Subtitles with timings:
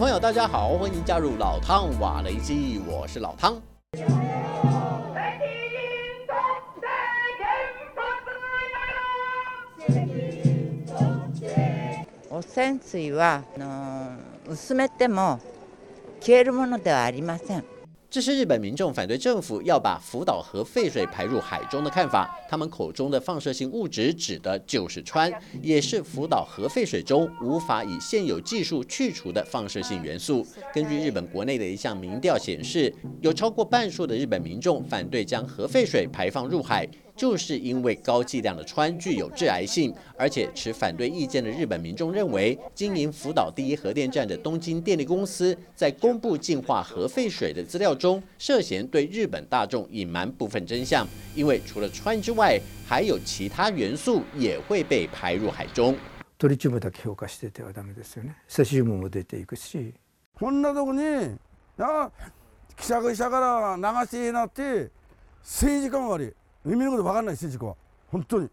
[0.00, 3.60] 朋友，大家好，欢迎加入老汤瓦雷基，我是老汤。
[12.30, 14.12] 汚染水はあの
[14.48, 15.38] 薄めても
[16.22, 17.64] 消えるものではありません。
[18.10, 22.28] 这是日本民众反对政府要把福岛核废水排入海中的看法。
[22.48, 30.44] 他们口中的放射性物质指的就是氚，也是福岛核废水中无法以现有技术去除的放射性元素。
[30.74, 36.88] 根据日本国内的一项民调显示，有超过半数的日本民众反对将核废水排放入海。
[37.19, 51.07] 就是因为高剂量的氚具有致癌性，而且持反对意见的日本民众认为，经营福岛第一核电站的东京电力公司在公布净化核废水的资料中，涉嫌对日本大众隐瞒部分真相。
[51.33, 55.95] 因为除了氚之外，还有其他元素也会被排入海中。
[56.37, 58.35] トリチウムだけ評価しててはダメですよね。
[58.45, 59.93] セシウムも出ていくし。
[60.37, 60.99] こんなとこに
[61.77, 62.11] な
[62.75, 64.91] 記者記者から流しなって
[65.41, 66.33] 政治家も悪い。
[66.66, 67.76] 意味のこと分かんないし事故は
[68.08, 68.48] 本当に。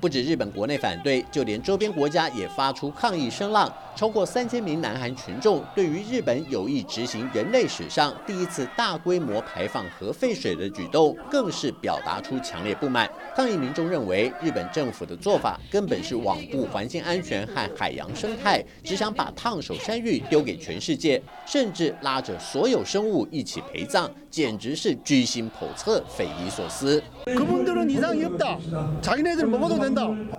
[0.00, 3.72] 不止日本国内反对，就连周边国家也发出抗议声浪。
[3.96, 13.10] 超过三千名南韩群众对于日本有意执行人类史上第一次大规模排放核废水的举动，更是表达出强烈不满。
[13.34, 27.02] 抗议民众认为，日本政府的做法根本是罔顾环境安全和海洋生态，只想把烫手山芋丢给全世界，甚至拉着所有生物一起陪葬，简直是居心叵测、匪夷所思。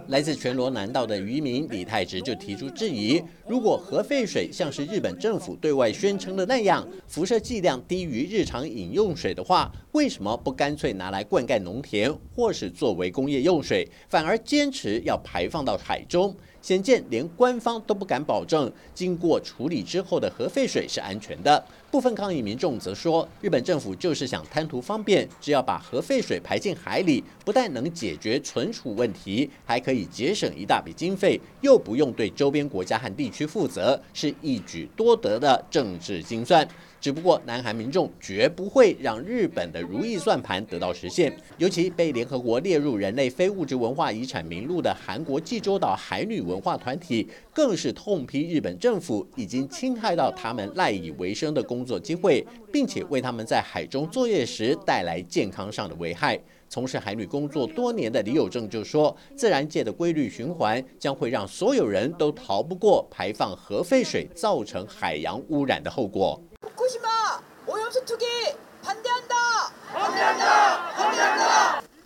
[0.08, 3.22] 来自全罗南道的渔民李太直就提出质疑。
[3.48, 16.36] 如果核废水像是日本政府对外宣称的那样，辐射剂量低于日常饮用水的话，为什么不干脆拿来灌溉农田，或是作为工业用水，反而坚持要排放到海中？
[16.62, 21.64] 显见，连官方都不敢保证经过处理之后的核废水是安全的。
[21.92, 36.68] 部分抗议民众则说，日本政府就是想贪图方便，只要把核废水排进海里，不但能解决存储问题，还可以节省一大笔经费，又不用对周边国家和地区负责，是一举多得的政治精算。
[37.02, 41.34] 只不过，南韩民众绝不会让日本的如意算盘得到实现。
[41.58, 56.40] 尤其被联合国列入人类非物质文化遗产名录的韩国济州岛海女文化团体，更是痛批日本政府已经侵害到他们赖以为生的工作机会，并且为他们在海中作业时带来健康上的危害。
[56.68, 66.40] 从事海女工作多年的李友正就说：“自然界的规律循环将会让所有人都逃不过排放核废水造成海洋污染的后果。”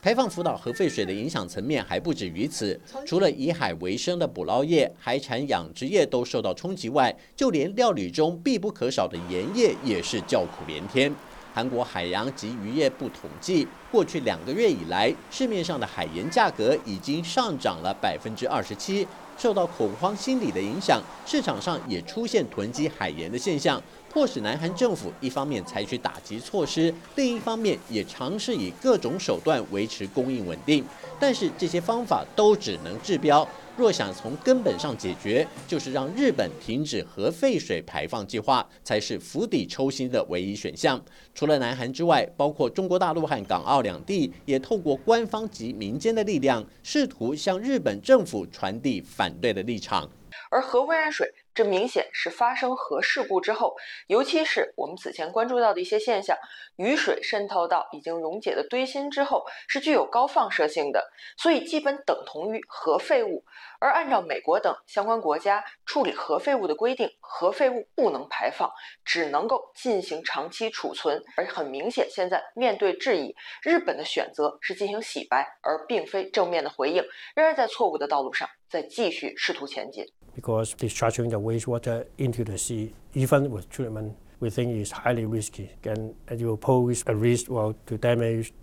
[0.04, 11.10] 排放福岛核废水的影响层面还不止于此，除了以海为生的捕捞业、海产养殖业都受到冲击外，就连料理中必不可少的盐业也是叫苦连天。
[11.54, 19.08] 韩国海洋及渔业部统计，过去两个月以来，市面上的海盐价格已经上涨了百分之二十七。
[19.38, 23.80] 受到恐慌心理的影响，市场上也出现囤积海盐的现象。
[24.10, 30.84] 迫使南韩政府一方面采取打击措施，另一方面也尝试以各种手段维持供应稳定。
[31.20, 41.02] 但是这些方法都只能治标，若想从根本上解决，就是让日本停止核废水排放计划，才是釜底抽薪的唯一选项。
[41.34, 50.10] 除了南韩之外，包括中国大陆和港澳两地，也透过官方及民间的力量，试图向日本政府传递反对的立场。
[50.50, 51.32] 而核污染水。
[51.54, 53.76] 这明显是发生核事故之后，
[54.08, 56.36] 尤其是我们此前关注到的一些现象，
[56.78, 63.46] 雨水渗透到已经溶解的堆芯之后，是具有高放射性的，所以基本等同于核废物。
[63.80, 68.72] 而按照美国等相关国家处理核废物的规定，核废物不能排放，
[69.06, 71.22] 只能够进行长期储存。
[71.36, 77.04] 而很明显，现在面对质疑，日本的选择是进行洗白，而并非正面的回应，
[77.36, 80.06] 仍然在错误的道路上在继续试图前进。
[80.36, 86.16] Because discharging the wastewater into the sea, even with treatment, we think is highly risky and
[86.30, 88.54] it will pose a risk well, to damage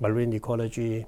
[0.00, 1.06] marine ecology,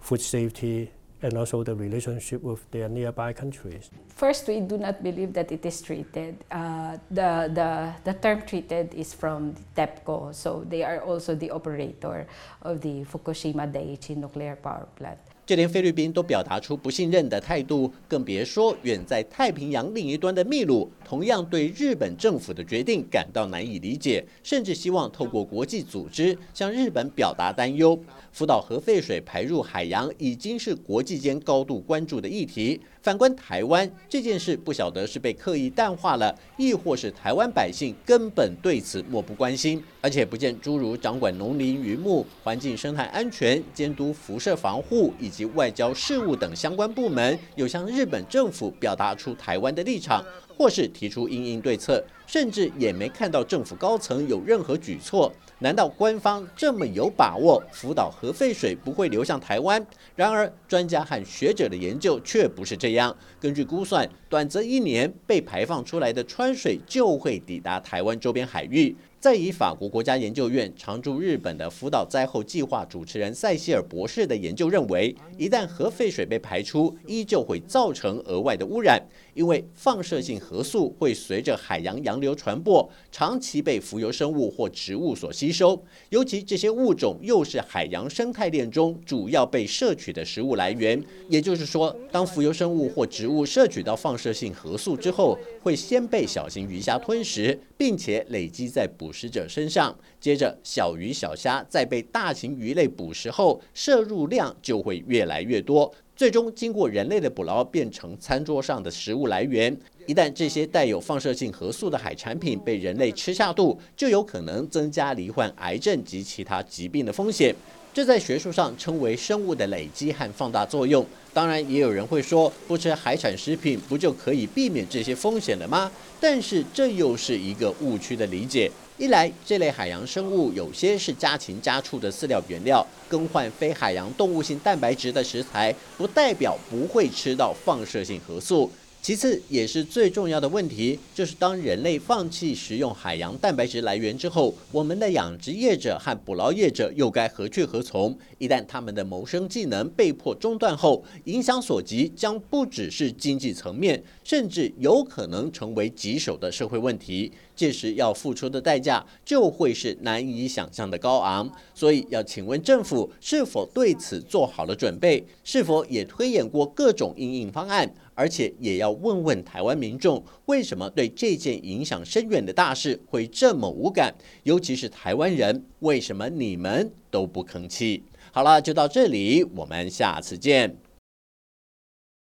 [0.00, 0.90] food safety,
[1.22, 3.90] and also the relationship with their nearby countries.
[4.08, 6.44] First, we do not believe that it is treated.
[6.50, 12.26] Uh, the, the, the term treated is from TEPCO, so they are also the operator
[12.60, 15.18] of the Fukushima Daiichi nuclear power plant.
[15.46, 27.98] 就连菲律宾都表达出不信任的态度，更别说远在太平洋另一端的秘鲁，同样对日本政府的决定感到难以理解，甚至希望透过国际组织向日本表达担忧。
[28.32, 32.80] 福岛核废水排入海洋已经是国际间高度关注的议题。
[33.00, 50.24] 反观台湾这件事，不晓得是被刻意淡化了，亦或是台湾百姓根本对此漠不关心，而且不见诸如掌管农林渔牧、环境生态安全、监督辐射防护以及外交事务等相关部门有向日本政府表达出台湾的立场，
[50.56, 55.32] 或是提出应应对策，甚至也没看到政府高层有任何举措。
[55.60, 59.84] 难道官方这么有把握福岛核废水不会流向台湾？
[60.14, 63.16] 然而，专家和学者的研究却不是这样。
[63.40, 68.94] 根据估算，短则一年被排放出来的川水就会抵达台湾周边海域。
[69.20, 79.02] 再以法国国家研究院常驻日本的福岛灾后计划主持人塞西尔博士的研究认为，一旦核废水被排出，依旧会造成额外的污染，
[79.32, 85.82] 因为放射性核素会随着海洋洋流传播，长期被浮游生物或植物所吸收。
[86.10, 91.02] 尤其这些物种又是海洋生态链中主要被摄取的食物来源。
[91.30, 99.96] 也就是说，当浮游生物或植物摄取到放射性核素之后，会先被小型鱼虾吞食，并且累积在捕食者身上。
[100.20, 109.76] 接着，小鱼小虾在被大型鱼类捕食后，摄入量就会越来越多，最终经过人类的捕捞，变成餐桌上的食物来源。
[110.06, 117.54] 一旦这些带有放射性核素的海产品被人类吃下肚，就有可能增加罹患癌症及其他疾病的风险。
[117.92, 121.04] 这在学术上称为生物的累积和放大作用。
[121.32, 125.90] 当然，也有人会说，不吃海产食品不就可以避免这些风险了吗？
[126.20, 128.70] 但是这又是一个误区的理解。
[128.96, 138.70] 一来，这类海洋生物有些是家禽家畜的饲料原料，更换非海洋动物性蛋白质的食材，不代表不会吃到放射性核素。
[139.04, 148.16] 其次，也是最重要的问题，就是当人类放弃食用海洋蛋白质来源之后，我们的养殖业者和捕捞业者又该何去何从？
[148.38, 157.30] 一旦他们的谋生技能被迫中断后，影响所及将不只是经济层面，甚至有可能成为棘手的社会问题。
[157.54, 161.48] 届时要付出的代价就会是难以想象的高昂。
[161.74, 165.22] 所以，要请问政府是否对此做好了准备？
[165.44, 167.94] 是否也推演过各种应应方案？
[168.14, 174.14] 而且也要问问台湾民众，为什么对这件影响深远的大事会这么无感？
[174.44, 178.04] 尤其是台湾人，为什么你们都不吭气？
[178.32, 180.76] 好了，就到这里，我们下次见。